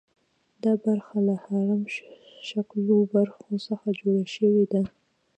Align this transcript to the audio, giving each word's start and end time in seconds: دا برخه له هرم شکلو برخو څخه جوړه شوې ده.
دا 0.63 0.73
برخه 0.85 1.17
له 1.27 1.35
هرم 1.45 1.81
شکلو 2.49 2.95
برخو 3.15 3.47
څخه 3.67 3.87
جوړه 3.99 4.23
شوې 4.35 4.65
ده. 4.71 4.81